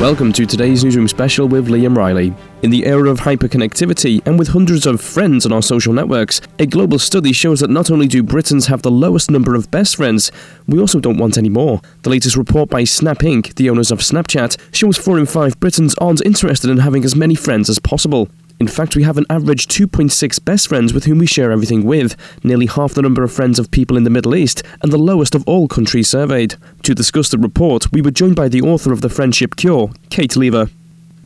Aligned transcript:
Welcome 0.00 0.32
to 0.32 0.46
today's 0.46 0.82
Newsroom 0.82 1.08
special 1.08 1.46
with 1.46 1.68
Liam 1.68 1.94
Riley. 1.94 2.34
In 2.62 2.70
the 2.70 2.86
era 2.86 3.10
of 3.10 3.20
hyperconnectivity 3.20 4.26
and 4.26 4.38
with 4.38 4.48
hundreds 4.48 4.86
of 4.86 4.98
friends 5.00 5.44
on 5.44 5.52
our 5.52 5.60
social 5.60 5.92
networks, 5.92 6.40
a 6.58 6.64
global 6.64 6.98
study 6.98 7.32
shows 7.32 7.60
that 7.60 7.68
not 7.68 7.90
only 7.90 8.08
do 8.08 8.22
Britons 8.22 8.66
have 8.66 8.80
the 8.80 8.90
lowest 8.90 9.30
number 9.30 9.54
of 9.54 9.70
best 9.70 9.96
friends, 9.96 10.32
we 10.66 10.80
also 10.80 11.00
don't 11.00 11.18
want 11.18 11.36
any 11.36 11.50
more. 11.50 11.82
The 12.02 12.10
latest 12.10 12.36
report 12.36 12.70
by 12.70 12.84
Snap 12.84 13.18
Inc., 13.18 13.54
the 13.56 13.68
owners 13.68 13.90
of 13.90 13.98
Snapchat, 13.98 14.56
shows 14.74 14.96
4 14.96 15.18
in 15.18 15.26
5 15.26 15.60
Britons 15.60 15.94
aren't 15.96 16.24
interested 16.24 16.70
in 16.70 16.78
having 16.78 17.04
as 17.04 17.14
many 17.14 17.34
friends 17.34 17.68
as 17.68 17.78
possible. 17.78 18.28
In 18.60 18.68
fact, 18.68 18.94
we 18.94 19.04
have 19.04 19.16
an 19.16 19.24
average 19.30 19.68
2.6 19.68 20.44
best 20.44 20.68
friends 20.68 20.92
with 20.92 21.04
whom 21.04 21.16
we 21.16 21.26
share 21.26 21.50
everything 21.50 21.82
with, 21.82 22.14
nearly 22.44 22.66
half 22.66 22.92
the 22.92 23.00
number 23.00 23.24
of 23.24 23.32
friends 23.32 23.58
of 23.58 23.70
people 23.70 23.96
in 23.96 24.04
the 24.04 24.10
Middle 24.10 24.34
East, 24.34 24.62
and 24.82 24.92
the 24.92 24.98
lowest 24.98 25.34
of 25.34 25.42
all 25.48 25.66
countries 25.66 26.10
surveyed. 26.10 26.56
To 26.82 26.94
discuss 26.94 27.30
the 27.30 27.38
report, 27.38 27.90
we 27.90 28.02
were 28.02 28.10
joined 28.10 28.36
by 28.36 28.50
the 28.50 28.60
author 28.60 28.92
of 28.92 29.00
The 29.00 29.08
Friendship 29.08 29.56
Cure, 29.56 29.90
Kate 30.10 30.36
Leaver. 30.36 30.68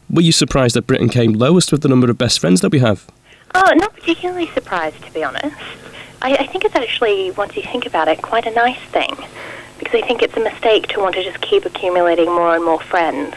Were 0.08 0.22
you 0.22 0.30
surprised 0.30 0.77
that 0.77 0.86
Britain 0.86 1.08
came 1.08 1.32
lowest 1.32 1.72
with 1.72 1.80
the 1.80 1.88
number 1.88 2.08
of 2.08 2.16
best 2.16 2.38
friends 2.38 2.60
that 2.60 2.70
we 2.70 2.78
have? 2.78 3.05
Oh, 3.52 3.72
not 3.74 3.94
particularly 3.94 4.46
surprised, 4.52 5.02
to 5.02 5.12
be 5.12 5.24
honest. 5.24 5.56
I, 6.22 6.36
I 6.36 6.46
think 6.46 6.64
it's 6.64 6.77
actually, 6.77 7.32
once 7.32 7.56
you 7.56 7.62
think 7.64 7.84
about 7.84 8.06
it, 8.06 8.22
quite 8.22 8.46
a 8.46 8.52
nice 8.52 8.78
thing. 8.78 9.10
Because 9.80 10.00
I 10.00 10.06
think 10.06 10.22
it's 10.22 10.36
a 10.36 10.41
mistake 10.41 10.86
to 10.88 11.00
want 11.00 11.16
to 11.16 11.24
just 11.24 11.41
keep 11.41 11.64
accumulating 11.64 12.27
more 12.27 12.55
and 12.55 12.64
more 12.64 12.80
friends 12.80 13.34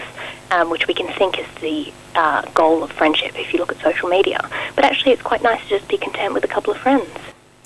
um, 0.51 0.69
which 0.69 0.87
we 0.87 0.93
can 0.93 1.07
think 1.17 1.39
is 1.39 1.47
the 1.61 1.91
uh, 2.15 2.41
goal 2.53 2.83
of 2.83 2.91
friendship 2.91 3.37
if 3.39 3.53
you 3.53 3.59
look 3.59 3.71
at 3.71 3.79
social 3.81 4.09
media. 4.09 4.39
But 4.75 4.85
actually, 4.85 5.11
it's 5.11 5.21
quite 5.21 5.43
nice 5.43 5.61
to 5.63 5.70
just 5.70 5.87
be 5.87 5.97
content 5.97 6.33
with 6.33 6.43
a 6.43 6.47
couple 6.47 6.71
of 6.71 6.79
friends. 6.79 7.09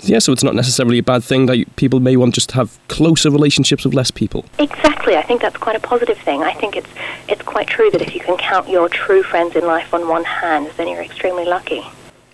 Yeah, 0.03 0.19
so 0.19 0.31
it's 0.31 0.43
not 0.43 0.55
necessarily 0.55 0.97
a 0.97 1.03
bad 1.03 1.23
thing 1.23 1.45
that 1.45 1.75
people 1.75 1.99
may 1.99 2.17
want 2.17 2.33
just 2.33 2.49
to 2.49 2.55
have 2.55 2.79
closer 2.87 3.29
relationships 3.29 3.85
with 3.85 3.93
less 3.93 4.09
people. 4.09 4.45
Exactly, 4.57 5.15
I 5.15 5.21
think 5.21 5.41
that's 5.41 5.57
quite 5.57 5.75
a 5.75 5.79
positive 5.79 6.17
thing. 6.17 6.41
I 6.41 6.53
think 6.53 6.75
it's 6.75 6.89
it's 7.27 7.43
quite 7.43 7.67
true 7.67 7.91
that 7.91 8.01
if 8.01 8.15
you 8.15 8.19
can 8.19 8.37
count 8.37 8.67
your 8.67 8.89
true 8.89 9.21
friends 9.21 9.55
in 9.55 9.65
life 9.65 9.93
on 9.93 10.07
one 10.07 10.23
hand, 10.23 10.71
then 10.77 10.87
you're 10.87 11.03
extremely 11.03 11.45
lucky. 11.45 11.81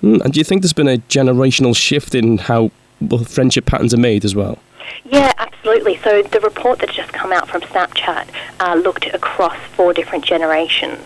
Mm, 0.01 0.21
and 0.21 0.33
do 0.33 0.39
you 0.39 0.45
think 0.45 0.61
there's 0.61 0.73
been 0.73 0.87
a 0.87 0.97
generational 1.09 1.75
shift 1.75 2.15
in 2.15 2.37
how 2.37 2.71
well, 3.01 3.23
friendship 3.23 3.65
patterns 3.65 3.93
are 3.93 3.99
made 3.99 4.23
as 4.23 4.33
well? 4.33 4.57
Yeah, 5.03 5.33
absolutely. 5.67 5.97
So 6.01 6.21
the 6.23 6.39
report 6.39 6.79
that's 6.79 6.95
just 6.95 7.11
come 7.11 7.33
out 7.33 7.49
from 7.49 7.61
Snapchat 7.61 8.29
uh, 8.61 8.75
looked 8.75 9.05
across 9.07 9.57
four 9.75 9.93
different 9.93 10.23
generations. 10.23 11.05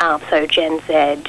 Uh, 0.00 0.18
so 0.28 0.46
Gen 0.46 0.80
Z, 0.80 1.22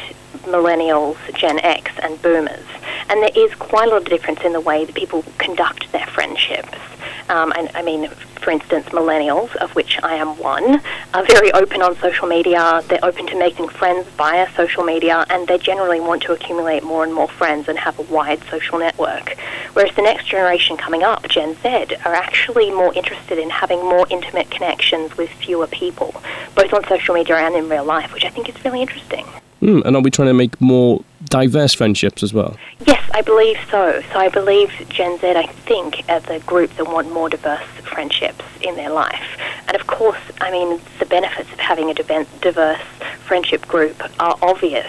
millennials, 0.44 1.16
Gen 1.34 1.60
X, 1.60 1.92
and 2.02 2.22
boomers. 2.22 2.66
And 3.10 3.22
there 3.22 3.32
is 3.36 3.54
quite 3.56 3.88
a 3.88 3.92
lot 3.92 4.02
of 4.02 4.10
difference 4.10 4.42
in 4.42 4.52
the 4.52 4.60
way 4.60 4.84
that 4.84 4.96
people 4.96 5.24
conduct 5.38 5.92
their 5.94 6.06
friendships. 6.08 6.78
Um, 7.30 7.54
and 7.56 7.70
I 7.74 7.84
mean, 7.84 8.10
for 8.44 8.52
instance, 8.52 8.88
millennials, 8.88 9.56
of 9.56 9.74
which 9.76 9.98
I 10.04 10.16
am 10.16 10.38
one, 10.38 10.82
are 11.14 11.26
very 11.26 11.54
open 11.54 11.82
on 11.82 11.96
social 11.98 12.28
media. 12.28 12.84
They're 12.88 13.04
open 13.04 13.26
to 13.28 13.38
making 13.38 13.70
friends 13.70 14.08
via 14.10 14.52
social 14.56 14.84
media, 14.84 15.26
and 15.30 15.48
they 15.48 15.58
generally 15.58 16.02
want 16.02 16.22
to 16.24 16.34
accumulate 16.34 16.84
more 16.84 17.06
and 17.06 17.14
more 17.14 17.30
friends 17.30 17.70
and 17.70 17.80
have 17.80 17.98
a 17.98 18.02
wide 18.04 18.44
social 18.50 18.78
network. 18.78 19.38
Whereas 19.72 19.96
the 19.96 20.02
next 20.02 20.28
generation 20.28 20.76
coming 20.76 21.04
up, 21.04 21.23
Gen 21.34 21.56
Z, 21.64 21.96
are 22.06 22.14
actually 22.14 22.70
more 22.70 22.94
interested 22.94 23.40
in 23.40 23.50
having 23.50 23.80
more 23.80 24.06
intimate 24.12 24.52
connections 24.52 25.18
with 25.18 25.32
fewer 25.32 25.66
people, 25.66 26.14
both 26.56 26.72
on 26.74 26.84
social 26.88 27.16
media 27.16 27.38
and 27.38 27.56
in 27.56 27.68
real 27.68 27.84
life, 27.84 28.14
which 28.14 28.24
I 28.24 28.30
think 28.30 28.48
is 28.50 28.64
really 28.64 28.82
interesting. 28.82 29.26
Mm, 29.60 29.84
and 29.84 29.96
are 29.96 30.02
we 30.02 30.12
trying 30.12 30.28
to 30.28 30.34
make 30.34 30.62
more 30.62 31.04
diverse 31.26 31.74
friendships 31.74 32.22
as 32.22 32.34
well? 32.34 32.56
Yes, 32.86 33.02
I 33.16 33.22
believe 33.22 33.58
so. 33.72 34.04
So 34.12 34.20
I 34.20 34.30
believe 34.30 34.70
Gen 34.90 35.18
Z, 35.18 35.28
I 35.28 35.48
think, 35.48 36.08
as 36.08 36.24
a 36.28 36.40
group 36.42 36.70
that 36.76 36.86
want 36.86 37.12
more 37.12 37.30
diverse 37.30 37.66
friendships 37.84 38.46
in 38.62 38.76
their 38.76 38.92
life. 38.92 39.40
And 39.68 39.76
of 39.76 39.88
course, 39.88 40.20
I 40.40 40.52
mean, 40.52 40.80
the 41.00 41.06
benefits 41.08 41.52
of 41.52 41.60
having 41.60 41.90
a 41.90 41.96
diverse 41.96 42.82
friendship 43.26 43.68
group 43.68 44.00
are 44.20 44.38
obvious. 44.44 44.88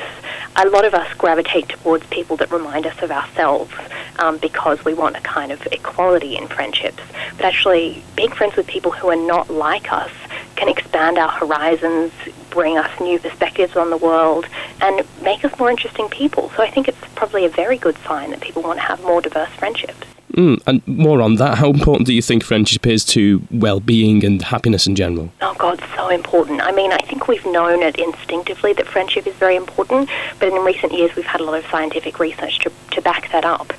A 0.56 0.68
lot 0.68 0.84
of 0.84 0.92
us 0.92 1.10
gravitate 1.14 1.70
towards 1.70 2.06
people 2.08 2.36
that 2.36 2.50
remind 2.50 2.86
us 2.86 3.00
of 3.00 3.10
ourselves 3.10 3.72
um, 4.18 4.38
because 4.38 4.84
we 4.84 4.94
want 4.94 5.16
a 5.16 5.20
kind 5.20 5.52
of 5.52 5.66
equality 5.72 6.36
in 6.36 6.48
friendships. 6.48 7.02
But 7.36 7.46
actually, 7.46 8.02
being 8.16 8.30
friends 8.30 8.56
with 8.56 8.66
people 8.66 8.90
who 8.90 9.08
are 9.08 9.16
not 9.16 9.50
like 9.50 9.92
us 9.92 10.10
can 10.56 10.68
expand 10.68 11.18
our 11.18 11.30
horizons, 11.30 12.12
bring 12.50 12.78
us 12.78 13.00
new 13.00 13.18
perspectives 13.18 13.76
on 13.76 13.90
the 13.90 13.96
world, 13.96 14.46
and 14.80 15.02
make 15.22 15.44
us 15.44 15.58
more 15.58 15.70
interesting 15.70 16.08
people. 16.08 16.50
So 16.56 16.62
I 16.62 16.70
think 16.70 16.88
it's 16.88 16.98
probably 17.14 17.44
a 17.44 17.48
very 17.48 17.78
good 17.78 17.98
sign 17.98 18.30
that 18.30 18.40
people 18.40 18.62
want 18.62 18.78
to 18.78 18.84
have 18.84 19.02
more 19.02 19.20
diverse 19.20 19.50
friendships. 19.50 20.06
Mm, 20.34 20.60
and 20.66 20.86
more 20.88 21.22
on 21.22 21.36
that, 21.36 21.58
how 21.58 21.70
important 21.70 22.06
do 22.06 22.12
you 22.12 22.22
think 22.22 22.42
friendship 22.42 22.86
is 22.86 23.04
to 23.04 23.42
well 23.52 23.78
being 23.78 24.24
and 24.24 24.42
happiness 24.42 24.86
in 24.86 24.96
general? 24.96 25.30
Oh, 25.40 25.54
God, 25.58 25.82
so 25.94 26.08
important. 26.08 26.60
I 26.60 26.72
mean, 26.72 26.92
I 26.92 26.98
think 26.98 27.28
we've 27.28 27.46
known 27.46 27.82
it 27.82 27.96
instinctively 27.96 28.72
that 28.72 28.86
friendship 28.86 29.28
is 29.28 29.34
very 29.34 29.54
important, 29.54 30.10
but 30.40 30.48
in 30.48 30.54
recent 30.64 30.92
years 30.92 31.14
we've 31.14 31.24
had 31.24 31.40
a 31.40 31.44
lot 31.44 31.58
of 31.58 31.64
scientific 31.70 32.18
research 32.18 32.58
to, 32.60 32.72
to 32.92 33.00
back 33.00 33.30
that 33.30 33.44
up. 33.44 33.72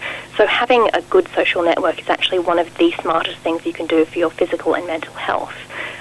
Having 0.55 0.89
a 0.93 1.01
good 1.01 1.27
social 1.35 1.63
network 1.63 1.99
is 1.99 2.07
actually 2.07 2.39
one 2.39 2.59
of 2.59 2.77
the 2.77 2.89
smartest 3.01 3.39
things 3.39 3.65
you 3.65 3.73
can 3.73 3.87
do 3.87 4.05
for 4.05 4.17
your 4.17 4.29
physical 4.29 4.73
and 4.73 4.87
mental 4.87 5.13
health. 5.13 5.53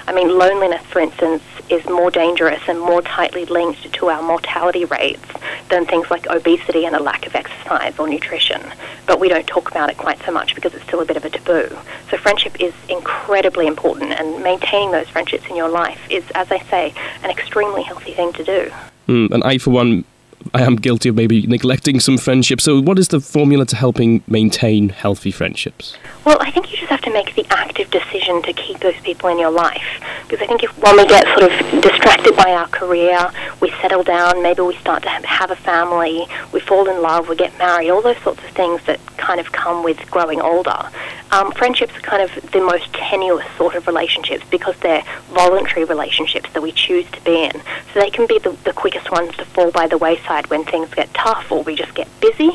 I 0.07 0.13
mean, 0.13 0.29
loneliness, 0.29 0.81
for 0.83 1.01
instance, 1.01 1.43
is 1.69 1.85
more 1.87 2.09
dangerous 2.09 2.61
and 2.69 2.79
more 2.79 3.01
tightly 3.01 3.43
linked 3.43 3.91
to 3.91 4.07
our 4.07 4.23
mortality 4.23 4.85
rates 4.85 5.27
than 5.67 5.85
things 5.85 6.09
like 6.09 6.27
obesity 6.27 6.85
and 6.85 6.95
a 6.95 7.01
lack 7.01 7.27
of 7.27 7.35
exercise 7.35 7.99
or 7.99 8.07
nutrition. 8.07 8.61
But 9.05 9.19
we 9.19 9.27
don't 9.27 9.45
talk 9.45 9.69
about 9.69 9.89
it 9.89 9.97
quite 9.97 10.23
so 10.23 10.31
much 10.31 10.55
because 10.55 10.73
it's 10.73 10.85
still 10.85 11.01
a 11.01 11.05
bit 11.05 11.17
of 11.17 11.25
a 11.25 11.29
taboo. 11.29 11.77
So 12.09 12.15
friendship 12.15 12.61
is 12.61 12.73
incredibly 12.87 13.67
important, 13.67 14.13
and 14.13 14.41
maintaining 14.41 14.91
those 14.91 15.09
friendships 15.09 15.47
in 15.49 15.57
your 15.57 15.69
life 15.69 15.99
is, 16.09 16.23
as 16.33 16.49
I 16.49 16.59
say, 16.59 16.93
an 17.23 17.29
extremely 17.29 17.83
healthy 17.83 18.13
thing 18.13 18.31
to 18.31 18.43
do. 18.45 18.71
Mm, 19.09 19.31
and 19.31 19.43
I, 19.43 19.57
for 19.57 19.71
one, 19.71 20.05
I 20.53 20.61
am 20.63 20.75
guilty 20.75 21.09
of 21.09 21.15
maybe 21.15 21.47
neglecting 21.47 21.99
some 21.99 22.17
friendships. 22.17 22.63
So, 22.63 22.81
what 22.81 22.99
is 22.99 23.09
the 23.09 23.19
formula 23.19 23.65
to 23.67 23.75
helping 23.75 24.23
maintain 24.27 24.89
healthy 24.89 25.31
friendships? 25.31 25.97
Well, 26.25 26.37
I 26.39 26.51
think 26.51 26.71
you 26.71 26.77
just 26.77 26.89
have 26.89 27.01
to 27.01 27.13
make 27.13 27.35
the 27.35 27.45
active 27.49 27.91
decision 27.91 28.41
to 28.43 28.53
keep 28.53 28.79
those 28.79 28.95
people 29.01 29.29
in 29.29 29.39
your 29.39 29.51
life. 29.51 30.01
Because 30.23 30.41
I 30.41 30.47
think 30.47 30.63
if 30.63 30.71
when 30.79 30.97
we 30.97 31.05
get 31.07 31.25
sort 31.37 31.51
of 31.51 31.81
distracted 31.81 32.35
by 32.35 32.51
our 32.51 32.67
career, 32.67 33.31
we 33.61 33.69
settle 33.81 34.03
down, 34.03 34.41
maybe 34.41 34.61
we 34.61 34.75
start 34.77 35.03
to 35.03 35.09
have 35.09 35.51
a 35.51 35.55
family, 35.55 36.25
we 36.51 36.59
fall 36.59 36.89
in 36.89 37.01
love, 37.01 37.29
we 37.29 37.35
get 37.35 37.57
married, 37.57 37.89
all 37.89 38.01
those 38.01 38.17
sorts 38.17 38.43
of 38.43 38.49
things 38.51 38.83
that 38.85 38.99
kind 39.17 39.39
of 39.39 39.51
come 39.51 39.83
with 39.83 40.09
growing 40.09 40.41
older. 40.41 40.89
Um, 41.31 41.51
friendships 41.51 41.95
are 41.95 42.01
kind 42.01 42.21
of 42.21 42.51
the 42.51 42.61
most 42.61 42.93
tenuous 42.93 43.45
sort 43.57 43.75
of 43.75 43.87
relationships 43.87 44.45
because 44.49 44.75
they're 44.79 45.03
voluntary 45.29 45.83
relationships 45.83 46.49
that 46.53 46.61
we 46.61 46.71
choose 46.71 47.09
to 47.11 47.21
be 47.23 47.43
in. 47.43 47.61
So 47.93 47.99
they 47.99 48.09
can 48.09 48.27
be 48.27 48.39
the, 48.39 48.51
the 48.63 48.73
quickest 48.73 49.11
ones 49.11 49.35
to 49.37 49.45
fall 49.45 49.71
by 49.71 49.87
the 49.87 49.97
wayside 49.97 50.49
when 50.49 50.63
things 50.63 50.93
get 50.93 51.13
tough 51.13 51.51
or 51.51 51.63
we 51.63 51.75
just 51.75 51.93
get 51.93 52.07
busy. 52.21 52.51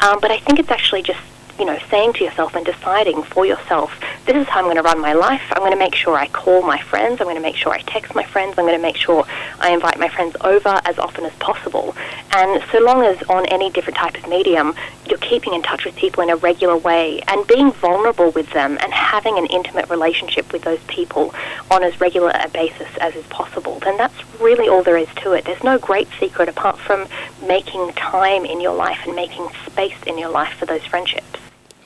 Um, 0.00 0.20
but 0.20 0.30
I 0.30 0.38
think 0.40 0.58
it's 0.58 0.70
actually 0.70 1.02
just 1.02 1.20
you 1.58 1.64
know, 1.64 1.78
saying 1.90 2.12
to 2.14 2.24
yourself 2.24 2.54
and 2.54 2.64
deciding 2.64 3.22
for 3.24 3.44
yourself, 3.44 3.92
this 4.28 4.36
is 4.36 4.48
how 4.48 4.58
I'm 4.58 4.66
going 4.66 4.76
to 4.76 4.82
run 4.82 5.00
my 5.00 5.14
life. 5.14 5.40
I'm 5.52 5.60
going 5.60 5.72
to 5.72 5.78
make 5.78 5.94
sure 5.94 6.14
I 6.14 6.28
call 6.28 6.60
my 6.60 6.78
friends. 6.78 7.18
I'm 7.18 7.24
going 7.24 7.36
to 7.36 7.42
make 7.42 7.56
sure 7.56 7.72
I 7.72 7.80
text 7.80 8.14
my 8.14 8.24
friends. 8.24 8.58
I'm 8.58 8.66
going 8.66 8.76
to 8.76 8.82
make 8.82 8.96
sure 8.96 9.24
I 9.58 9.72
invite 9.72 9.98
my 9.98 10.10
friends 10.10 10.36
over 10.42 10.78
as 10.84 10.98
often 10.98 11.24
as 11.24 11.32
possible. 11.36 11.96
And 12.32 12.62
so 12.70 12.78
long 12.78 13.02
as 13.04 13.22
on 13.22 13.46
any 13.46 13.70
different 13.70 13.96
type 13.96 14.18
of 14.18 14.28
medium, 14.28 14.74
you're 15.08 15.18
keeping 15.20 15.54
in 15.54 15.62
touch 15.62 15.86
with 15.86 15.96
people 15.96 16.22
in 16.22 16.28
a 16.28 16.36
regular 16.36 16.76
way 16.76 17.22
and 17.26 17.46
being 17.46 17.72
vulnerable 17.72 18.30
with 18.32 18.50
them 18.50 18.76
and 18.82 18.92
having 18.92 19.38
an 19.38 19.46
intimate 19.46 19.88
relationship 19.88 20.52
with 20.52 20.60
those 20.60 20.80
people 20.88 21.34
on 21.70 21.82
as 21.82 21.98
regular 21.98 22.30
a 22.34 22.50
basis 22.50 22.88
as 23.00 23.16
is 23.16 23.24
possible, 23.28 23.78
then 23.78 23.96
that's 23.96 24.14
really 24.40 24.68
all 24.68 24.82
there 24.82 24.98
is 24.98 25.08
to 25.22 25.32
it. 25.32 25.46
There's 25.46 25.64
no 25.64 25.78
great 25.78 26.08
secret 26.20 26.50
apart 26.50 26.78
from 26.78 27.08
making 27.46 27.92
time 27.94 28.44
in 28.44 28.60
your 28.60 28.74
life 28.74 29.00
and 29.06 29.16
making 29.16 29.48
space 29.64 30.02
in 30.06 30.18
your 30.18 30.28
life 30.28 30.52
for 30.58 30.66
those 30.66 30.84
friendships. 30.84 31.37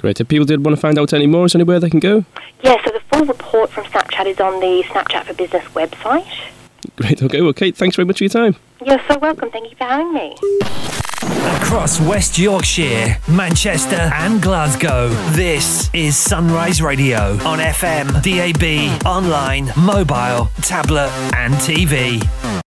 Great. 0.02 0.20
If 0.20 0.26
people 0.26 0.44
did 0.44 0.64
want 0.64 0.76
to 0.76 0.80
find 0.80 0.98
out 0.98 1.12
any 1.12 1.28
more, 1.28 1.46
is 1.46 1.54
anywhere 1.54 1.78
they 1.78 1.88
can 1.88 2.00
go? 2.00 2.24
Yeah, 2.60 2.76
so 2.84 2.90
the 2.90 2.98
full 3.12 3.24
report 3.24 3.70
from 3.70 3.84
Snapchat 3.84 4.26
is 4.26 4.40
on 4.40 4.58
the 4.58 4.82
Snapchat 4.88 5.26
for 5.26 5.34
Business 5.34 5.62
website. 5.74 6.26
Great. 6.96 7.22
Okay. 7.22 7.40
Well, 7.40 7.52
Kate, 7.52 7.76
thanks 7.76 7.94
very 7.94 8.04
much 8.04 8.18
for 8.18 8.24
your 8.24 8.30
time. 8.30 8.56
You're 8.84 9.00
so 9.08 9.16
welcome. 9.18 9.52
Thank 9.52 9.70
you 9.70 9.76
for 9.76 9.84
having 9.84 10.12
me. 10.12 10.34
Across 11.22 12.00
West 12.00 12.36
Yorkshire, 12.36 13.16
Manchester, 13.28 14.10
and 14.14 14.42
Glasgow, 14.42 15.08
this 15.30 15.88
is 15.94 16.16
Sunrise 16.16 16.82
Radio 16.82 17.34
on 17.44 17.60
FM, 17.60 18.08
DAB, 18.22 19.06
online, 19.06 19.70
mobile, 19.76 20.50
tablet, 20.62 21.10
and 21.36 21.54
TV. 21.54 22.61